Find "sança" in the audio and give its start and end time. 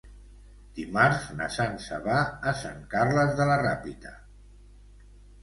1.55-1.99